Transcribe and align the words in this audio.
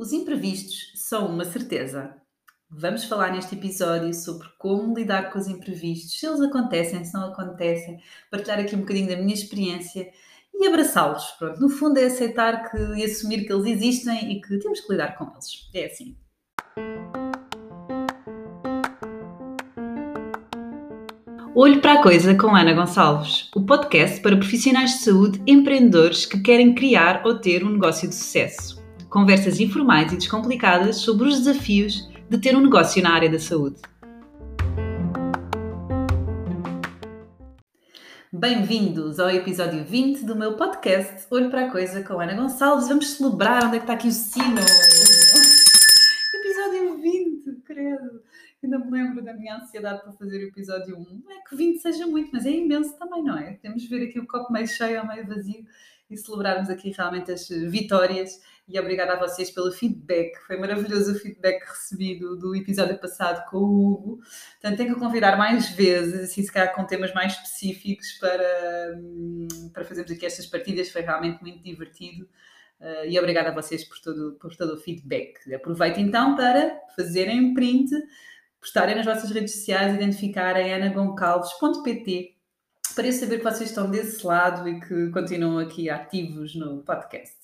Os 0.00 0.14
imprevistos 0.14 0.92
são 0.94 1.26
uma 1.26 1.44
certeza. 1.44 2.14
Vamos 2.70 3.04
falar 3.04 3.34
neste 3.34 3.54
episódio 3.54 4.14
sobre 4.14 4.48
como 4.58 4.96
lidar 4.96 5.30
com 5.30 5.38
os 5.38 5.46
imprevistos, 5.46 6.18
se 6.18 6.26
eles 6.26 6.40
acontecem, 6.40 7.04
se 7.04 7.12
não 7.12 7.24
acontecem, 7.24 8.00
partilhar 8.30 8.60
aqui 8.60 8.74
um 8.74 8.80
bocadinho 8.80 9.08
da 9.08 9.18
minha 9.18 9.34
experiência 9.34 10.10
e 10.54 10.66
abraçá-los. 10.66 11.34
No 11.58 11.68
fundo 11.68 11.98
é 11.98 12.06
aceitar 12.06 12.70
que, 12.70 12.78
e 12.78 13.04
assumir 13.04 13.44
que 13.44 13.52
eles 13.52 13.66
existem 13.66 14.32
e 14.32 14.40
que 14.40 14.58
temos 14.58 14.80
que 14.80 14.90
lidar 14.90 15.18
com 15.18 15.30
eles. 15.32 15.68
É 15.74 15.84
assim. 15.84 16.16
Olho 21.54 21.82
para 21.82 22.00
a 22.00 22.02
Coisa 22.02 22.34
com 22.34 22.56
Ana 22.56 22.72
Gonçalves, 22.72 23.50
o 23.54 23.66
podcast 23.66 24.18
para 24.22 24.34
profissionais 24.34 24.92
de 24.92 25.04
saúde 25.04 25.42
empreendedores 25.46 26.24
que 26.24 26.40
querem 26.40 26.74
criar 26.74 27.20
ou 27.26 27.38
ter 27.38 27.62
um 27.62 27.72
negócio 27.72 28.08
de 28.08 28.14
sucesso 28.14 28.79
conversas 29.10 29.58
informais 29.58 30.12
e 30.12 30.16
descomplicadas 30.16 30.98
sobre 30.98 31.26
os 31.26 31.40
desafios 31.40 32.08
de 32.30 32.38
ter 32.38 32.56
um 32.56 32.60
negócio 32.60 33.02
na 33.02 33.12
área 33.12 33.28
da 33.28 33.40
saúde. 33.40 33.82
Bem-vindos 38.32 39.18
ao 39.18 39.28
episódio 39.28 39.84
20 39.84 40.24
do 40.24 40.36
meu 40.36 40.56
podcast 40.56 41.26
Olho 41.28 41.50
para 41.50 41.66
a 41.66 41.70
Coisa 41.72 42.04
com 42.04 42.20
Ana 42.20 42.34
Gonçalves. 42.34 42.86
Vamos 42.86 43.10
celebrar 43.10 43.64
onde 43.64 43.76
é 43.76 43.78
que 43.80 43.84
está 43.84 43.94
aqui 43.94 44.06
o 44.06 44.12
sino. 44.12 44.60
episódio 46.32 47.02
20, 47.02 47.62
credo. 47.64 48.22
Ainda 48.62 48.78
me 48.78 48.90
lembro 48.92 49.24
da 49.24 49.34
minha 49.34 49.56
ansiedade 49.56 50.02
para 50.02 50.12
fazer 50.12 50.38
o 50.38 50.48
episódio 50.48 50.96
1. 50.96 51.22
Não 51.24 51.32
é 51.32 51.40
que 51.48 51.56
20 51.56 51.80
seja 51.80 52.06
muito, 52.06 52.30
mas 52.32 52.46
é 52.46 52.50
imenso 52.50 52.96
também, 52.96 53.24
não 53.24 53.36
é? 53.36 53.54
Temos 53.54 53.82
de 53.82 53.88
ver 53.88 54.06
aqui 54.06 54.20
o 54.20 54.26
copo 54.26 54.52
meio 54.52 54.68
cheio 54.68 55.00
ou 55.00 55.08
meio 55.08 55.26
vazio 55.26 55.66
e 56.10 56.16
celebrarmos 56.16 56.68
aqui 56.68 56.90
realmente 56.90 57.30
as 57.30 57.48
vitórias 57.48 58.40
e 58.70 58.78
obrigada 58.78 59.14
a 59.14 59.18
vocês 59.18 59.50
pelo 59.50 59.72
feedback. 59.72 60.36
Foi 60.46 60.56
maravilhoso 60.56 61.12
o 61.12 61.14
feedback 61.18 61.60
recebido 61.68 62.36
do 62.36 62.54
episódio 62.54 62.98
passado 62.98 63.44
com 63.50 63.58
o 63.58 63.92
Hugo. 63.92 64.20
Portanto, 64.60 64.76
tenho 64.76 64.94
que 64.94 65.00
convidar 65.00 65.36
mais 65.36 65.70
vezes, 65.70 66.30
assim, 66.30 66.42
se 66.42 66.52
calhar 66.52 66.72
com 66.72 66.84
temas 66.84 67.12
mais 67.12 67.32
específicos 67.32 68.12
para, 68.20 68.94
hum, 68.96 69.48
para 69.74 69.84
fazermos 69.84 70.12
aqui 70.12 70.24
estas 70.24 70.46
partidas. 70.46 70.88
Foi 70.88 71.02
realmente 71.02 71.42
muito 71.42 71.62
divertido. 71.62 72.28
Uh, 72.80 73.06
e 73.08 73.18
obrigada 73.18 73.50
a 73.50 73.54
vocês 73.54 73.84
por 73.84 73.98
todo, 73.98 74.38
por 74.40 74.54
todo 74.56 74.74
o 74.74 74.78
feedback. 74.78 75.52
Aproveito 75.52 75.98
então 75.98 76.36
para 76.36 76.80
fazerem 76.96 77.40
um 77.40 77.54
print, 77.54 77.90
postarem 78.60 78.94
nas 78.94 79.04
vossas 79.04 79.30
redes 79.30 79.52
sociais, 79.52 79.94
identificarem 79.94 80.72
anagoncalves.pt 80.72 82.39
para 82.94 83.10
saber 83.12 83.38
que 83.38 83.44
vocês 83.44 83.70
estão 83.70 83.90
desse 83.90 84.26
lado 84.26 84.68
e 84.68 84.80
que 84.80 85.10
continuam 85.10 85.58
aqui 85.58 85.88
ativos 85.88 86.54
no 86.54 86.82
podcast. 86.82 87.36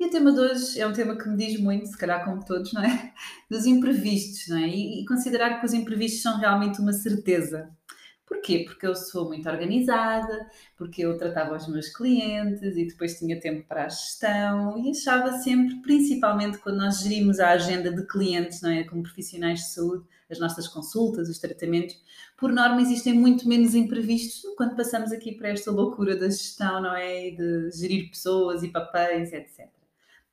E 0.00 0.06
o 0.06 0.10
tema 0.10 0.32
de 0.32 0.38
hoje 0.38 0.80
é 0.80 0.86
um 0.86 0.92
tema 0.92 1.16
que 1.16 1.28
me 1.28 1.36
diz 1.36 1.60
muito, 1.60 1.86
se 1.86 1.98
calhar 1.98 2.24
como 2.24 2.44
todos, 2.44 2.72
não 2.72 2.82
é? 2.82 3.12
Dos 3.50 3.66
imprevistos, 3.66 4.46
não 4.48 4.58
é? 4.58 4.68
E, 4.68 5.02
e 5.02 5.06
considerar 5.06 5.58
que 5.58 5.66
os 5.66 5.72
imprevistos 5.72 6.22
são 6.22 6.38
realmente 6.38 6.80
uma 6.80 6.92
certeza. 6.92 7.68
Porquê? 8.28 8.64
Porque 8.66 8.86
eu 8.86 8.94
sou 8.94 9.26
muito 9.26 9.48
organizada, 9.48 10.50
porque 10.76 11.02
eu 11.02 11.16
tratava 11.16 11.56
os 11.56 11.66
meus 11.66 11.88
clientes 11.88 12.76
e 12.76 12.86
depois 12.86 13.18
tinha 13.18 13.40
tempo 13.40 13.66
para 13.66 13.86
a 13.86 13.88
gestão 13.88 14.78
e 14.84 14.90
achava 14.90 15.32
sempre, 15.38 15.76
principalmente 15.80 16.58
quando 16.58 16.76
nós 16.76 17.00
gerimos 17.00 17.40
a 17.40 17.50
agenda 17.50 17.90
de 17.90 18.06
clientes, 18.06 18.60
não 18.60 18.70
é? 18.70 18.84
Como 18.84 19.02
profissionais 19.02 19.60
de 19.60 19.70
saúde, 19.70 20.04
as 20.30 20.38
nossas 20.38 20.68
consultas, 20.68 21.28
os 21.30 21.38
tratamentos, 21.38 21.98
por 22.36 22.52
norma 22.52 22.82
existem 22.82 23.14
muito 23.14 23.48
menos 23.48 23.74
imprevistos 23.74 24.42
quando 24.56 24.76
passamos 24.76 25.10
aqui 25.10 25.32
para 25.32 25.48
esta 25.48 25.70
loucura 25.70 26.14
da 26.14 26.26
gestão, 26.28 26.82
não 26.82 26.94
é? 26.94 27.28
E 27.28 27.36
de 27.36 27.70
gerir 27.70 28.10
pessoas 28.10 28.62
e 28.62 28.68
papéis, 28.68 29.32
etc. 29.32 29.77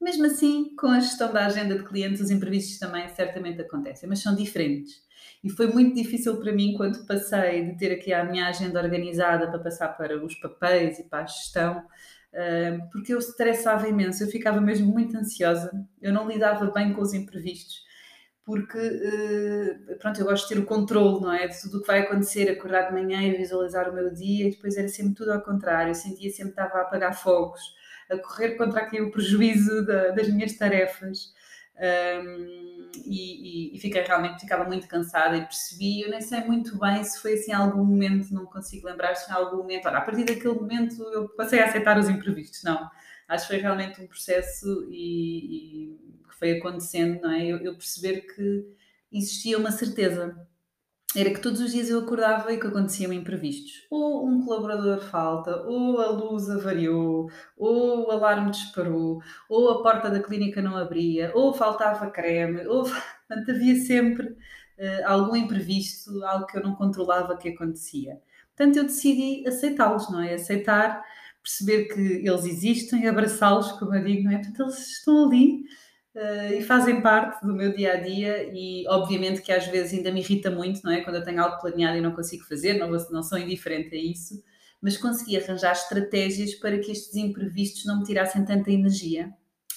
Mesmo 0.06 0.28
assim, 0.28 0.76
com 0.76 0.86
a 0.86 1.00
gestão 1.00 1.34
da 1.34 1.48
agenda 1.48 1.76
de 1.76 1.84
clientes, 1.84 2.22
os 2.22 2.30
imprevistos 2.30 2.78
também 2.78 3.10
certamente 3.10 3.60
acontecem, 3.60 4.08
mas 4.08 4.22
são 4.22 4.36
diferentes. 4.36 5.02
E 5.44 5.50
foi 5.50 5.66
muito 5.66 5.96
difícil 5.96 6.40
para 6.40 6.52
mim 6.52 6.76
quando 6.78 7.08
passei 7.08 7.66
de 7.66 7.76
ter 7.76 7.92
aqui 7.92 8.14
a 8.14 8.24
minha 8.24 8.48
agenda 8.48 8.80
organizada 8.80 9.50
para 9.50 9.58
passar 9.58 9.88
para 9.98 10.24
os 10.24 10.36
papéis 10.36 11.00
e 11.00 11.06
para 11.06 11.24
a 11.24 11.26
gestão, 11.26 11.84
eh, 12.32 12.78
porque 12.92 13.16
eu 13.16 13.18
estressava 13.18 13.88
imenso, 13.90 14.24
eu 14.24 14.28
ficava 14.28 14.62
mesmo 14.62 14.94
muito 14.94 15.18
ansiosa, 15.18 15.72
eu 16.00 16.14
não 16.14 16.28
lidava 16.28 16.70
bem 16.70 16.94
com 16.94 17.02
os 17.02 17.16
imprevistos, 17.16 17.84
porque 18.46 18.78
eh, 18.78 19.96
pronto, 19.96 20.20
eu 20.20 20.26
gosto 20.28 20.48
de 20.48 20.54
ter 20.54 20.62
o 20.62 20.68
controle, 20.68 21.20
não 21.22 21.34
é? 21.34 21.48
De 21.48 21.60
tudo 21.60 21.80
o 21.80 21.82
que 21.82 21.88
vai 21.88 22.02
acontecer, 22.02 22.48
acordar 22.48 22.90
de 22.90 22.94
manhã 22.94 23.24
e 23.24 23.36
visualizar 23.36 23.90
o 23.90 23.94
meu 23.96 24.14
dia, 24.14 24.50
e 24.50 24.52
depois 24.52 24.78
era 24.78 24.88
sempre 24.88 25.16
tudo 25.16 25.32
ao 25.32 25.42
contrário, 25.42 25.90
eu 25.90 25.96
sentia 25.96 26.30
sempre 26.30 26.54
que 26.54 26.62
estava 26.62 26.78
a 26.78 26.82
apagar 26.84 27.16
fogos 27.20 27.74
a 28.10 28.18
correr 28.18 28.52
contra 28.52 28.82
aqui 28.82 29.02
o 29.02 29.12
prejuízo 29.12 29.86
da, 29.86 30.10
das 30.10 30.30
minhas 30.30 30.54
tarefas. 30.54 31.34
Um, 31.78 32.66
e, 33.06 33.72
e, 33.74 33.76
e, 33.76 33.80
fiquei 33.80 34.02
realmente 34.02 34.40
ficava 34.40 34.64
muito 34.64 34.88
cansada 34.88 35.36
e 35.36 35.42
percebi, 35.42 36.02
eu 36.02 36.10
nem 36.10 36.22
sei 36.22 36.40
muito 36.42 36.80
bem 36.80 37.04
se 37.04 37.22
foi 37.22 37.34
assim 37.34 37.52
algum 37.52 37.84
momento, 37.84 38.34
não 38.34 38.46
consigo 38.46 38.88
lembrar 38.88 39.14
se 39.16 39.30
em 39.30 39.34
algum 39.34 39.58
momento, 39.58 39.88
a 39.88 40.00
partir 40.00 40.24
daquele 40.24 40.54
momento 40.54 41.04
eu 41.12 41.28
passei 41.36 41.60
a 41.60 41.66
aceitar 41.66 42.00
os 42.00 42.08
imprevistos, 42.08 42.64
não, 42.64 42.90
acho 43.28 43.48
que 43.48 43.54
foi 43.54 43.62
realmente 43.62 44.02
um 44.02 44.08
processo 44.08 44.88
e 44.90 46.00
que 46.30 46.36
foi 46.40 46.58
acontecendo, 46.58 47.22
não 47.22 47.32
é? 47.32 47.46
Eu, 47.46 47.58
eu 47.58 47.74
perceber 47.76 48.22
que 48.22 48.66
existia 49.12 49.58
uma 49.58 49.72
certeza 49.72 50.48
era 51.16 51.32
que 51.32 51.40
todos 51.40 51.62
os 51.62 51.72
dias 51.72 51.90
eu 51.90 52.00
acordava 52.00 52.52
e 52.52 52.60
que 52.60 52.68
aconteciam 52.68 53.14
imprevistos. 53.14 53.86
Ou 53.90 54.28
um 54.28 54.44
colaborador 54.44 55.00
falta, 55.00 55.64
ou 55.64 56.00
a 56.02 56.10
luz 56.10 56.50
avariou, 56.50 57.30
ou 57.58 58.08
o 58.08 58.12
alarme 58.12 58.52
disparou, 58.52 59.22
ou 59.50 59.70
a 59.70 59.84
porta 59.84 60.10
da 60.10 60.22
clínica 60.22 60.62
não 60.62 60.76
abria, 60.76 61.32
ou 61.34 61.54
faltava 61.54 62.10
creme, 62.10 62.66
ou 62.68 62.84
portanto, 63.28 63.52
havia 63.52 63.76
sempre 63.76 64.28
uh, 64.28 65.06
algum 65.06 65.36
imprevisto, 65.36 66.24
algo 66.24 66.46
que 66.46 66.58
eu 66.58 66.64
não 66.64 66.76
controlava 66.76 67.38
que 67.38 67.50
acontecia. 67.50 68.20
Portanto, 68.56 68.78
eu 68.78 68.84
decidi 68.84 69.48
aceitá-los, 69.48 70.10
não 70.10 70.22
é? 70.22 70.34
Aceitar, 70.34 71.04
perceber 71.42 71.86
que 71.86 72.28
eles 72.28 72.46
existem, 72.46 73.08
abraçá-los, 73.08 73.72
como 73.74 73.94
eu 73.94 74.04
digo, 74.04 74.24
não 74.24 74.32
é? 74.32 74.38
Portanto, 74.38 74.62
eles 74.62 74.88
estão 74.98 75.26
ali 75.26 75.64
Uh, 76.16 76.54
e 76.54 76.62
fazem 76.62 77.02
parte 77.02 77.46
do 77.46 77.54
meu 77.54 77.76
dia 77.76 77.92
a 77.92 77.96
dia 77.98 78.50
e 78.54 78.88
obviamente 78.88 79.42
que 79.42 79.52
às 79.52 79.68
vezes 79.68 79.98
ainda 79.98 80.14
me 80.14 80.22
irrita 80.22 80.50
muito, 80.50 80.82
não 80.82 80.94
é? 80.94 81.02
Quando 81.02 81.18
eu 81.18 81.24
tenho 81.24 81.44
algo 81.44 81.60
planeado 81.60 81.98
e 81.98 82.02
não 82.02 82.14
consigo 82.14 82.46
fazer, 82.46 82.76
não, 82.76 82.90
não 82.90 83.22
sou 83.22 83.38
indiferente 83.38 83.94
a 83.94 84.00
isso, 84.00 84.42
mas 84.82 84.96
consegui 84.96 85.36
arranjar 85.36 85.74
estratégias 85.74 86.56
para 86.56 86.80
que 86.80 86.90
estes 86.90 87.16
imprevistos 87.16 87.84
não 87.86 88.00
me 88.00 88.06
tirassem 88.06 88.46
tanta 88.46 88.72
energia 88.72 89.30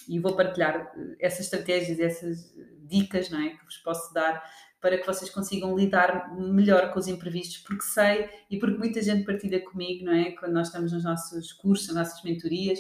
e 0.08 0.20
vou 0.20 0.36
partilhar 0.36 0.92
eh, 0.96 1.16
essas 1.18 1.46
estratégias, 1.46 1.98
essas 1.98 2.54
dicas, 2.86 3.30
não 3.30 3.40
é? 3.40 3.50
Que 3.50 3.64
vos 3.64 3.78
posso 3.78 4.14
dar 4.14 4.40
para 4.80 4.96
que 4.96 5.06
vocês 5.06 5.28
consigam 5.30 5.76
lidar 5.76 6.32
melhor 6.36 6.92
com 6.92 7.00
os 7.00 7.08
imprevistos, 7.08 7.58
porque 7.58 7.82
sei 7.82 8.28
e 8.48 8.60
porque 8.60 8.78
muita 8.78 9.02
gente 9.02 9.24
partilha 9.24 9.60
comigo, 9.64 10.04
não 10.04 10.12
é? 10.12 10.30
Quando 10.32 10.52
nós 10.52 10.68
estamos 10.68 10.92
nos 10.92 11.02
nossos 11.02 11.52
cursos, 11.52 11.88
nas 11.88 11.96
nossas 11.96 12.22
mentorias, 12.22 12.78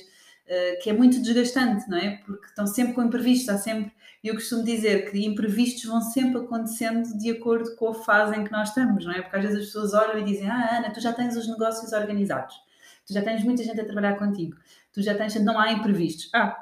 que 0.82 0.90
é 0.90 0.92
muito 0.92 1.20
desgastante, 1.20 1.88
não 1.88 1.98
é? 1.98 2.16
Porque 2.24 2.46
estão 2.46 2.66
sempre 2.66 2.94
com 2.94 3.02
imprevistos, 3.02 3.48
há 3.48 3.58
sempre. 3.58 3.92
Eu 4.24 4.34
costumo 4.34 4.64
dizer 4.64 5.10
que 5.10 5.24
imprevistos 5.24 5.84
vão 5.84 6.00
sempre 6.00 6.40
acontecendo 6.40 7.16
de 7.18 7.30
acordo 7.30 7.76
com 7.76 7.88
a 7.90 7.94
fase 7.94 8.36
em 8.36 8.44
que 8.44 8.50
nós 8.50 8.70
estamos, 8.70 9.04
não 9.04 9.12
é? 9.12 9.22
Porque 9.22 9.36
às 9.36 9.42
vezes 9.42 9.58
as 9.58 9.66
pessoas 9.66 9.94
olham 9.94 10.18
e 10.18 10.24
dizem: 10.24 10.48
Ah, 10.48 10.78
Ana, 10.78 10.90
tu 10.90 11.00
já 11.00 11.12
tens 11.12 11.36
os 11.36 11.48
negócios 11.48 11.92
organizados, 11.92 12.56
tu 13.06 13.12
já 13.12 13.22
tens 13.22 13.44
muita 13.44 13.62
gente 13.62 13.80
a 13.80 13.84
trabalhar 13.84 14.18
contigo, 14.18 14.56
tu 14.92 15.02
já 15.02 15.14
tens. 15.14 15.34
Não 15.36 15.58
há 15.58 15.70
imprevistos. 15.72 16.30
Ah, 16.34 16.56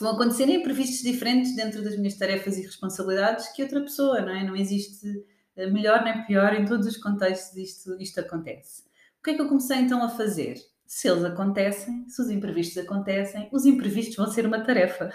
vão 0.00 0.12
acontecer 0.12 0.48
imprevistos 0.48 1.02
diferentes 1.02 1.54
dentro 1.54 1.82
das 1.82 1.96
minhas 1.96 2.14
tarefas 2.14 2.56
e 2.58 2.62
responsabilidades 2.62 3.48
que 3.48 3.62
outra 3.62 3.80
pessoa, 3.80 4.20
não 4.20 4.34
é? 4.34 4.42
Não 4.44 4.56
existe 4.56 5.24
eh, 5.56 5.66
melhor 5.66 6.02
nem 6.02 6.24
pior, 6.24 6.54
em 6.54 6.64
todos 6.64 6.86
os 6.86 6.96
contextos 6.96 7.56
isto, 7.56 8.00
isto 8.00 8.20
acontece. 8.20 8.82
O 9.20 9.22
que 9.22 9.30
é 9.30 9.34
que 9.34 9.40
eu 9.42 9.48
comecei 9.48 9.78
então 9.78 10.02
a 10.02 10.08
fazer? 10.08 10.56
Se 10.92 11.08
eles 11.08 11.24
acontecem, 11.24 12.06
se 12.06 12.20
os 12.20 12.28
imprevistos 12.28 12.76
acontecem, 12.84 13.48
os 13.50 13.64
imprevistos 13.64 14.14
vão 14.14 14.26
ser 14.26 14.44
uma 14.44 14.60
tarefa. 14.60 15.10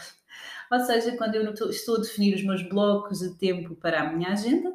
Ou 0.71 0.79
seja, 0.79 1.15
quando 1.15 1.35
eu 1.35 1.53
estou 1.69 1.97
a 1.97 1.99
definir 1.99 2.33
os 2.33 2.43
meus 2.43 2.67
blocos 2.67 3.19
de 3.19 3.37
tempo 3.37 3.75
para 3.75 4.01
a 4.01 4.11
minha 4.11 4.31
agenda, 4.31 4.73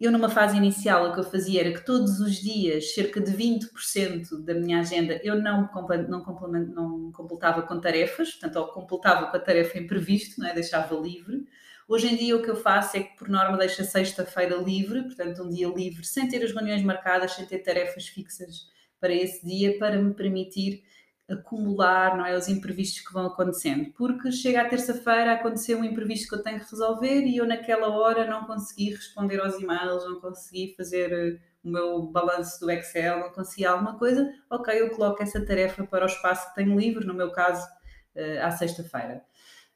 eu 0.00 0.10
numa 0.10 0.30
fase 0.30 0.56
inicial 0.56 1.10
o 1.10 1.12
que 1.12 1.20
eu 1.20 1.24
fazia 1.24 1.60
era 1.60 1.72
que 1.74 1.84
todos 1.84 2.18
os 2.18 2.36
dias, 2.36 2.94
cerca 2.94 3.20
de 3.20 3.30
20% 3.30 4.42
da 4.42 4.54
minha 4.54 4.80
agenda, 4.80 5.20
eu 5.22 5.36
não, 5.36 5.68
não, 6.08 6.24
não 6.62 7.12
completava 7.12 7.60
com 7.60 7.78
tarefas, 7.78 8.30
portanto, 8.30 8.56
ou 8.56 8.68
completava 8.68 9.30
com 9.30 9.36
a 9.36 9.40
tarefa 9.40 9.78
imprevisto, 9.78 10.40
não 10.40 10.48
é? 10.48 10.54
deixava 10.54 10.94
livre. 10.94 11.44
Hoje 11.86 12.06
em 12.06 12.16
dia 12.16 12.34
o 12.34 12.42
que 12.42 12.50
eu 12.50 12.56
faço 12.56 12.96
é 12.96 13.02
que, 13.02 13.18
por 13.18 13.28
norma, 13.28 13.58
deixo 13.58 13.82
a 13.82 13.84
sexta-feira 13.84 14.56
livre, 14.56 15.02
portanto, 15.02 15.42
um 15.42 15.50
dia 15.50 15.68
livre, 15.68 16.06
sem 16.06 16.26
ter 16.26 16.42
as 16.42 16.52
reuniões 16.52 16.82
marcadas, 16.82 17.32
sem 17.32 17.44
ter 17.44 17.58
tarefas 17.58 18.06
fixas 18.06 18.71
para 19.02 19.12
esse 19.12 19.44
dia 19.44 19.76
para 19.80 20.00
me 20.00 20.14
permitir 20.14 20.84
acumular 21.28 22.16
não 22.16 22.24
é, 22.24 22.36
os 22.36 22.48
imprevistos 22.48 23.04
que 23.04 23.12
vão 23.12 23.26
acontecendo. 23.26 23.92
Porque 23.96 24.30
chega 24.30 24.62
à 24.62 24.68
terça-feira, 24.68 25.32
aconteceu 25.32 25.78
um 25.78 25.84
imprevisto 25.84 26.28
que 26.28 26.34
eu 26.36 26.42
tenho 26.42 26.60
que 26.60 26.70
resolver 26.70 27.22
e 27.22 27.36
eu 27.36 27.46
naquela 27.46 27.88
hora 27.88 28.24
não 28.26 28.44
consegui 28.44 28.90
responder 28.90 29.40
aos 29.40 29.58
e-mails, 29.58 30.04
não 30.04 30.20
consegui 30.20 30.74
fazer 30.76 31.12
eh, 31.12 31.38
o 31.64 31.68
meu 31.68 32.02
balanço 32.06 32.60
do 32.60 32.70
Excel, 32.70 33.18
não 33.18 33.30
consegui 33.30 33.64
alguma 33.64 33.98
coisa, 33.98 34.32
ok, 34.48 34.80
eu 34.80 34.90
coloco 34.90 35.22
essa 35.22 35.44
tarefa 35.44 35.84
para 35.84 36.04
o 36.04 36.08
espaço 36.08 36.48
que 36.48 36.54
tenho 36.54 36.78
livre, 36.78 37.04
no 37.04 37.14
meu 37.14 37.32
caso, 37.32 37.66
eh, 38.14 38.40
à 38.40 38.50
sexta-feira. 38.50 39.22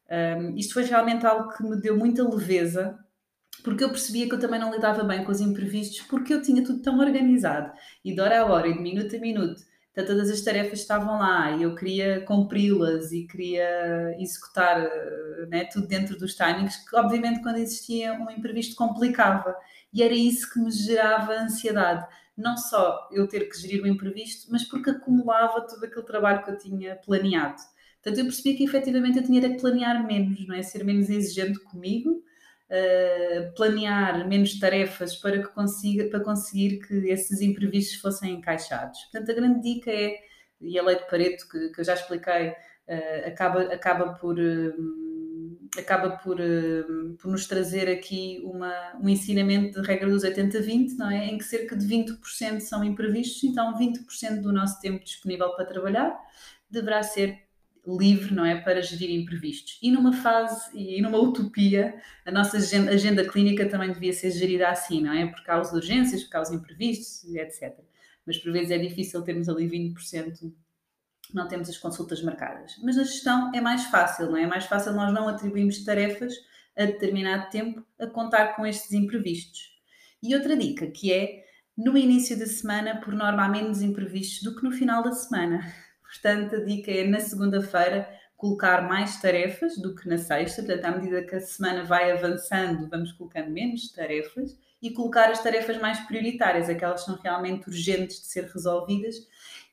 Um, 0.08 0.56
isto 0.56 0.75
foi 0.75 0.84
realmente 0.84 1.26
algo 1.26 1.52
que 1.52 1.64
me 1.64 1.81
deu 1.81 1.96
muita 1.96 2.22
leveza, 2.22 2.96
porque 3.66 3.82
eu 3.82 3.90
percebia 3.90 4.28
que 4.28 4.34
eu 4.36 4.38
também 4.38 4.60
não 4.60 4.72
lidava 4.72 5.02
bem 5.02 5.24
com 5.24 5.32
os 5.32 5.40
imprevistos, 5.40 6.02
porque 6.02 6.32
eu 6.32 6.40
tinha 6.40 6.62
tudo 6.62 6.80
tão 6.80 7.00
organizado, 7.00 7.72
e 8.04 8.14
de 8.14 8.20
hora 8.20 8.42
a 8.42 8.46
hora, 8.46 8.68
e 8.68 8.74
de 8.74 8.80
minuto 8.80 9.16
a 9.16 9.18
minuto, 9.18 9.60
então, 9.90 10.06
todas 10.06 10.30
as 10.30 10.40
tarefas 10.42 10.80
estavam 10.80 11.18
lá 11.18 11.50
e 11.52 11.62
eu 11.62 11.74
queria 11.74 12.20
cumpri-las 12.20 13.12
e 13.12 13.26
queria 13.26 14.14
executar 14.20 14.88
né, 15.48 15.64
tudo 15.72 15.88
dentro 15.88 16.18
dos 16.18 16.34
timings, 16.34 16.76
que 16.88 16.94
obviamente 16.94 17.42
quando 17.42 17.56
existia 17.56 18.12
um 18.12 18.30
imprevisto 18.30 18.76
complicava. 18.76 19.56
E 19.92 20.02
era 20.02 20.12
isso 20.12 20.52
que 20.52 20.60
me 20.60 20.70
gerava 20.70 21.32
ansiedade. 21.32 22.06
Não 22.36 22.58
só 22.58 23.08
eu 23.10 23.26
ter 23.26 23.48
que 23.48 23.58
gerir 23.58 23.82
o 23.82 23.86
imprevisto, 23.86 24.52
mas 24.52 24.64
porque 24.64 24.90
acumulava 24.90 25.62
todo 25.62 25.82
aquele 25.82 26.04
trabalho 26.04 26.44
que 26.44 26.50
eu 26.50 26.58
tinha 26.58 26.96
planeado. 26.96 27.56
Portanto, 28.02 28.19
eu 28.19 28.26
percebi 28.26 28.54
que 28.54 28.64
efetivamente 28.64 29.16
eu 29.16 29.24
tinha 29.24 29.40
que 29.40 29.58
planear 29.58 30.06
menos, 30.06 30.46
não 30.46 30.54
é? 30.54 30.62
Ser 30.62 30.84
menos 30.84 31.08
exigente 31.08 31.58
comigo, 31.58 32.22
uh, 32.70 33.54
planear 33.54 34.26
menos 34.28 34.58
tarefas 34.58 35.16
para, 35.16 35.42
que 35.42 35.48
consiga, 35.48 36.08
para 36.08 36.20
conseguir 36.20 36.78
que 36.86 36.94
esses 37.10 37.40
imprevistos 37.40 38.00
fossem 38.00 38.34
encaixados. 38.34 38.98
Portanto, 39.04 39.30
a 39.30 39.34
grande 39.34 39.60
dica 39.62 39.90
é, 39.90 40.18
e 40.60 40.78
a 40.78 40.82
lei 40.82 40.96
de 40.96 41.06
Pareto, 41.08 41.48
que, 41.48 41.70
que 41.70 41.80
eu 41.80 41.84
já 41.84 41.94
expliquei, 41.94 42.48
uh, 42.50 43.28
acaba, 43.28 43.62
acaba 43.62 44.14
por. 44.14 44.38
Uh, 44.38 45.06
acaba 45.76 46.16
por, 46.16 46.38
por, 47.20 47.30
nos 47.30 47.46
trazer 47.46 47.86
aqui 47.90 48.40
uma, 48.44 48.96
um 48.98 49.10
ensinamento 49.10 49.78
de 49.78 49.86
regra 49.86 50.08
dos 50.08 50.24
80-20, 50.24 50.96
não 50.96 51.10
é? 51.10 51.26
Em 51.26 51.36
que 51.36 51.44
cerca 51.44 51.76
de 51.76 51.86
20% 51.86 52.60
são 52.60 52.82
imprevistos, 52.82 53.44
então 53.44 53.76
20% 53.78 54.40
do 54.40 54.52
nosso 54.54 54.80
tempo 54.80 55.04
disponível 55.04 55.50
para 55.54 55.66
trabalhar 55.66 56.19
deverá 56.70 57.02
ser 57.02 57.45
livre, 57.86 58.34
não 58.34 58.44
é, 58.44 58.60
para 58.60 58.82
gerir 58.82 59.10
imprevistos. 59.10 59.78
E 59.80 59.90
numa 59.90 60.12
fase 60.12 60.70
e 60.76 61.00
numa 61.00 61.18
utopia, 61.18 62.00
a 62.24 62.32
nossa 62.32 62.56
agenda, 62.56 62.90
agenda, 62.90 63.24
clínica 63.28 63.68
também 63.68 63.92
devia 63.92 64.12
ser 64.12 64.30
gerida 64.32 64.68
assim, 64.68 65.02
não 65.02 65.12
é? 65.12 65.26
Por 65.26 65.42
causa 65.44 65.70
de 65.70 65.76
urgências, 65.76 66.24
por 66.24 66.30
causa 66.30 66.50
de 66.50 66.56
imprevistos, 66.56 67.24
etc. 67.34 67.78
Mas 68.26 68.38
por 68.38 68.52
vezes 68.52 68.70
é 68.70 68.78
difícil 68.78 69.22
termos 69.22 69.48
ali 69.48 69.68
20%, 69.68 70.52
não 71.32 71.46
temos 71.48 71.68
as 71.68 71.78
consultas 71.78 72.22
marcadas. 72.22 72.76
Mas 72.82 72.96
na 72.96 73.04
gestão 73.04 73.52
é 73.54 73.60
mais 73.60 73.84
fácil, 73.84 74.26
não 74.26 74.36
é? 74.36 74.42
É 74.42 74.46
mais 74.46 74.64
fácil 74.66 74.92
nós 74.92 75.12
não 75.12 75.28
atribuirmos 75.28 75.84
tarefas 75.84 76.34
a 76.76 76.84
determinado 76.84 77.48
tempo 77.50 77.84
a 77.98 78.06
contar 78.06 78.54
com 78.54 78.66
estes 78.66 78.92
imprevistos. 78.92 79.76
E 80.22 80.34
outra 80.34 80.56
dica 80.56 80.86
que 80.88 81.12
é 81.12 81.46
no 81.76 81.96
início 81.96 82.38
da 82.38 82.46
semana, 82.46 83.00
por 83.00 83.14
norma, 83.14 83.44
há 83.44 83.48
menos 83.48 83.82
imprevistos 83.82 84.42
do 84.42 84.56
que 84.56 84.64
no 84.64 84.72
final 84.72 85.02
da 85.02 85.12
semana. 85.12 85.60
Portanto, 86.20 86.56
a 86.56 86.64
dica 86.64 86.90
é 86.90 87.04
na 87.06 87.20
segunda-feira 87.20 88.08
colocar 88.36 88.86
mais 88.86 89.20
tarefas 89.20 89.78
do 89.78 89.94
que 89.94 90.08
na 90.08 90.18
sexta, 90.18 90.62
portanto, 90.62 90.84
à 90.84 90.90
medida 90.98 91.22
que 91.22 91.34
a 91.34 91.40
semana 91.40 91.84
vai 91.84 92.10
avançando, 92.12 92.88
vamos 92.88 93.12
colocando 93.12 93.50
menos 93.50 93.90
tarefas 93.92 94.56
e 94.82 94.90
colocar 94.90 95.30
as 95.30 95.42
tarefas 95.42 95.78
mais 95.78 95.98
prioritárias, 96.00 96.68
aquelas 96.68 97.00
que 97.00 97.06
são 97.06 97.18
realmente 97.22 97.68
urgentes 97.68 98.20
de 98.20 98.26
ser 98.26 98.44
resolvidas. 98.44 99.16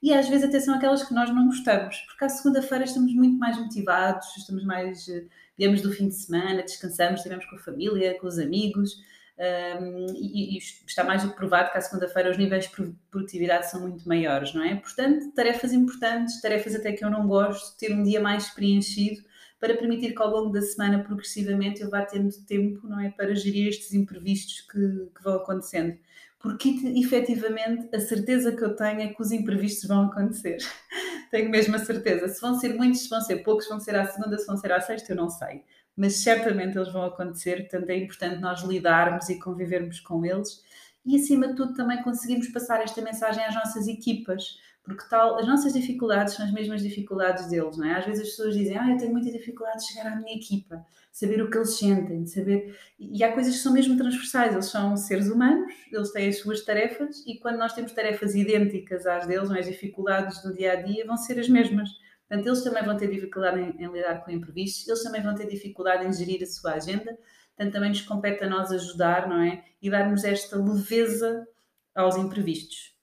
E 0.02 0.14
às 0.14 0.28
vezes 0.28 0.48
até 0.48 0.60
são 0.60 0.76
aquelas 0.76 1.04
que 1.04 1.14
nós 1.14 1.30
não 1.30 1.46
gostamos, 1.48 1.98
porque 2.08 2.26
à 2.26 2.30
segunda-feira 2.30 2.84
estamos 2.84 3.14
muito 3.14 3.38
mais 3.38 3.58
motivados, 3.58 4.36
estamos 4.38 4.64
mais, 4.64 5.08
eh, 5.08 5.26
viemos 5.58 5.82
do 5.82 5.92
fim 5.92 6.08
de 6.08 6.16
semana, 6.16 6.64
descansamos, 6.64 7.20
estivemos 7.20 7.46
com 7.46 7.56
a 7.56 7.60
família, 7.60 8.18
com 8.20 8.28
os 8.28 8.40
amigos, 8.40 8.98
um, 9.38 10.06
e, 10.16 10.56
e, 10.56 10.58
está 10.58 11.04
mais 11.04 11.24
do 11.24 11.30
que 11.30 11.36
provado 11.36 11.72
que 11.72 11.78
à 11.78 11.82
segunda-feira 11.82 12.30
os 12.30 12.38
níveis 12.38 12.66
de 12.66 12.96
produtividade 13.10 13.70
são 13.70 13.82
muito 13.82 14.08
maiores, 14.08 14.54
não 14.54 14.64
é? 14.64 14.76
Portanto, 14.76 15.32
tarefas 15.34 15.74
importantes, 15.74 16.40
tarefas 16.40 16.76
até 16.76 16.92
que 16.94 17.04
eu 17.04 17.10
não 17.10 17.28
gosto, 17.28 17.78
ter 17.78 17.94
um 17.94 18.04
dia 18.04 18.22
mais 18.22 18.50
preenchido 18.50 19.24
para 19.60 19.76
permitir 19.76 20.14
que 20.14 20.22
ao 20.22 20.30
longo 20.30 20.52
da 20.52 20.62
semana 20.62 21.04
progressivamente 21.04 21.82
eu 21.82 21.90
vá 21.90 22.06
tendo 22.06 22.30
tempo, 22.46 22.88
não 22.88 23.00
é? 23.00 23.10
Para 23.10 23.34
gerir 23.34 23.70
estes 23.70 23.94
imprevistos 23.94 24.62
que, 24.62 25.10
que 25.16 25.24
vão 25.24 25.36
acontecendo. 25.36 25.98
Porque 26.40 26.70
efetivamente 26.96 27.96
a 27.96 28.00
certeza 28.02 28.52
que 28.52 28.64
eu 28.64 28.76
tenho 28.76 29.02
é 29.02 29.08
que 29.08 29.22
os 29.22 29.32
imprevistos 29.32 29.88
vão 29.88 30.08
acontecer. 30.08 30.58
tenho 31.32 31.50
mesmo 31.50 31.76
a 31.76 31.80
certeza. 31.80 32.28
Se 32.28 32.42
vão 32.42 32.60
ser 32.60 32.76
muitos, 32.76 33.04
se 33.04 33.10
vão 33.10 33.22
ser 33.22 33.38
poucos, 33.38 33.64
se 33.64 33.72
vão 33.72 33.80
ser 33.80 33.96
à 33.96 34.06
segunda, 34.06 34.38
se 34.38 34.46
vão 34.46 34.58
ser 34.58 34.72
à 34.74 34.82
sexta, 34.82 35.14
eu 35.14 35.16
não 35.16 35.30
sei 35.30 35.64
mas 35.96 36.18
certamente 36.18 36.78
eles 36.78 36.92
vão 36.92 37.04
acontecer, 37.04 37.68
portanto 37.68 37.90
é 37.90 37.98
importante 37.98 38.42
nós 38.42 38.62
lidarmos 38.64 39.30
e 39.30 39.40
convivermos 39.40 40.00
com 40.00 40.26
eles 40.26 40.64
e 41.06 41.16
acima 41.16 41.48
de 41.50 41.56
tudo 41.56 41.74
também 41.74 42.02
conseguirmos 42.02 42.48
passar 42.50 42.82
esta 42.82 43.02
mensagem 43.02 43.44
às 43.44 43.54
nossas 43.54 43.88
equipas, 43.88 44.58
porque 44.84 45.04
tal, 45.10 45.38
as 45.38 45.48
nossas 45.48 45.74
dificuldades 45.74 46.34
são 46.34 46.46
as 46.46 46.52
mesmas 46.52 46.82
dificuldades 46.82 47.48
deles, 47.50 47.78
não 47.78 47.86
é? 47.86 47.98
Às 47.98 48.06
vezes 48.06 48.24
as 48.24 48.30
pessoas 48.30 48.56
dizem, 48.56 48.78
ah, 48.78 48.90
eu 48.90 48.98
tenho 48.98 49.12
muita 49.12 49.32
dificuldade 49.32 49.80
de 49.80 49.88
chegar 49.88 50.12
à 50.12 50.16
minha 50.16 50.36
equipa, 50.36 50.86
saber 51.12 51.42
o 51.42 51.50
que 51.50 51.58
eles 51.58 51.78
sentem, 51.78 52.26
saber... 52.26 52.78
E 53.00 53.24
há 53.24 53.32
coisas 53.32 53.56
que 53.56 53.62
são 53.62 53.72
mesmo 53.72 53.98
transversais, 53.98 54.52
eles 54.52 54.66
são 54.66 54.98
seres 54.98 55.30
humanos, 55.30 55.72
eles 55.92 56.12
têm 56.12 56.28
as 56.28 56.40
suas 56.40 56.66
tarefas 56.66 57.24
e 57.26 57.38
quando 57.40 57.58
nós 57.58 57.74
temos 57.74 57.94
tarefas 57.94 58.36
idênticas 58.36 59.06
às 59.06 59.26
deles, 59.26 59.48
não 59.48 59.56
é? 59.56 59.60
as 59.60 59.68
dificuldades 59.68 60.44
no 60.44 60.54
dia-a-dia 60.54 61.04
-dia, 61.04 61.08
vão 61.08 61.18
ser 61.18 61.40
as 61.40 61.48
mesmas. 61.48 61.90
Portanto, 62.34 62.48
eles 62.48 62.64
também 62.64 62.84
vão 62.84 62.98
ter 62.98 63.12
dificuldade 63.12 63.60
em, 63.60 63.84
em, 63.84 63.92
lidar 63.92 64.26
com 64.26 64.32
imprevistos, 64.32 64.88
eles 64.88 65.04
também 65.04 65.22
vão 65.22 65.36
ter 65.36 65.48
dificuldade 65.48 66.04
em 66.04 66.12
gerir 66.12 66.42
a 66.42 66.48
sua 66.48 66.74
agenda, 66.74 67.16
portanto, 67.56 67.74
também 67.74 67.90
nos 67.90 68.02
compete 68.02 68.44
a 68.44 68.50
nós 68.50 68.72
ajudar, 68.72 69.30
não 69.30 69.40
é? 69.40 69.64
E 69.80 69.88
darmos 69.88 70.24
esta 70.24 70.58
leveza 70.58 71.48
aos 71.94 72.18
imprevistos. 72.18 72.96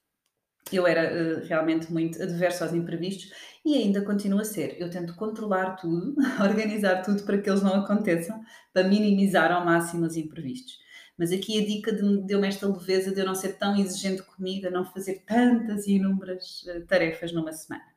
Eu 0.72 0.84
era 0.84 1.12
uh, 1.12 1.46
realmente 1.46 1.92
muito 1.92 2.20
adverso 2.20 2.64
aos 2.64 2.74
imprevistos 2.74 3.32
e 3.64 3.74
ainda 3.76 4.02
continuo 4.02 4.40
a 4.40 4.44
ser. 4.44 4.76
Eu 4.80 4.90
tento 4.90 5.14
controlar 5.14 5.76
tudo, 5.76 6.16
organizar 6.42 7.02
tudo 7.02 7.22
para 7.22 7.38
que 7.38 7.48
eles 7.48 7.62
não 7.62 7.76
aconteçam, 7.76 8.42
para 8.72 8.88
minimizar 8.88 9.52
ao 9.52 9.64
máximo 9.64 10.06
os 10.06 10.16
imprevistos. 10.16 10.76
Mas 11.16 11.30
aqui 11.30 11.62
a 11.62 11.64
dica 11.64 11.92
deu-me 11.92 12.48
esta 12.48 12.66
leveza 12.66 13.14
de 13.14 13.20
eu 13.20 13.26
não 13.26 13.36
ser 13.36 13.58
tão 13.58 13.76
exigente 13.76 14.22
comigo, 14.24 14.66
a 14.66 14.70
não 14.70 14.84
fazer 14.84 15.22
tantas 15.24 15.86
e 15.86 15.92
inúmeras 15.92 16.64
uh, 16.64 16.84
tarefas 16.84 17.30
numa 17.32 17.52
semana. 17.52 17.89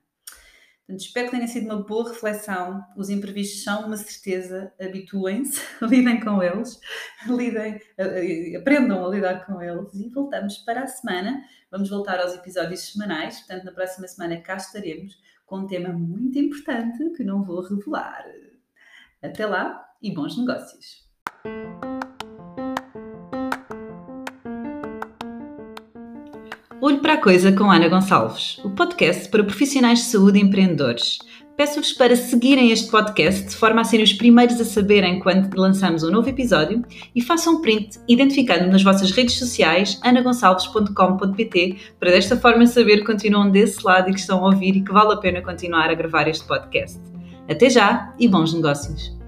Portanto, 0.86 1.06
espero 1.06 1.30
que 1.30 1.36
tenha 1.38 1.48
sido 1.48 1.66
uma 1.66 1.82
boa 1.82 2.10
reflexão. 2.10 2.84
Os 2.98 3.10
imprevistos 3.10 3.64
são 3.64 3.88
uma 3.88 3.96
certeza, 3.96 4.74
habituem-se, 4.80 5.62
lidem 5.82 6.20
com 6.20 6.44
eles, 6.44 6.78
lidem, 7.26 7.80
eh, 7.98 8.58
aprendam 8.58 9.06
a 9.06 9.10
lidar 9.10 9.46
com 9.46 9.62
eles 9.62 9.94
e 9.94 10.10
voltamos 10.10 10.58
para 10.60 10.84
a 10.84 10.88
semana. 10.88 11.42
Vamos 11.72 11.90
voltar 11.90 12.20
aos 12.20 12.34
episódios 12.36 12.92
semanais, 12.92 13.40
portanto, 13.40 13.64
na 13.64 13.72
próxima 13.72 14.08
semana 14.08 14.42
cá 14.42 14.58
estaremos 14.58 15.18
com 15.46 15.60
um 15.60 15.68
tema 15.68 15.90
muito 15.90 16.38
importante 16.38 17.12
que 17.12 17.24
não 17.24 17.44
vou 17.44 17.62
revelar. 17.62 18.26
Até 19.22 19.46
lá 19.46 19.90
e 20.02 20.14
bons 20.14 20.38
negócios! 20.38 21.04
Olho 26.86 27.00
para 27.00 27.14
a 27.14 27.18
Coisa 27.18 27.50
com 27.50 27.72
Ana 27.72 27.88
Gonçalves, 27.88 28.60
o 28.62 28.70
podcast 28.70 29.30
para 29.30 29.42
profissionais 29.42 30.00
de 30.00 30.06
saúde 30.08 30.38
e 30.38 30.42
empreendedores. 30.42 31.18
Peço-vos 31.56 31.94
para 31.94 32.14
seguirem 32.14 32.72
este 32.72 32.92
podcast 32.92 33.48
de 33.48 33.56
forma 33.56 33.80
a 33.80 33.84
serem 33.86 34.04
os 34.04 34.12
primeiros 34.12 34.60
a 34.60 34.66
saberem 34.66 35.18
quando 35.22 35.56
lançamos 35.56 36.04
um 36.04 36.12
novo 36.12 36.28
episódio 36.28 36.84
e 37.16 37.22
façam 37.22 37.62
print 37.62 37.98
identificando-me 38.06 38.70
nas 38.70 38.84
vossas 38.84 39.12
redes 39.12 39.36
sociais 39.36 39.98
anagonçalves.com.pt 40.04 41.78
para 41.98 42.12
desta 42.12 42.36
forma 42.36 42.68
saber 42.68 42.98
que 42.98 43.06
continuam 43.06 43.50
desse 43.50 43.82
lado 43.82 44.10
e 44.10 44.14
que 44.14 44.20
estão 44.20 44.44
a 44.44 44.48
ouvir 44.48 44.76
e 44.76 44.84
que 44.84 44.92
vale 44.92 45.14
a 45.14 45.18
pena 45.18 45.42
continuar 45.42 45.90
a 45.90 45.94
gravar 45.94 46.28
este 46.28 46.46
podcast. 46.46 47.00
Até 47.50 47.70
já 47.70 48.14
e 48.20 48.28
bons 48.28 48.54
negócios! 48.54 49.23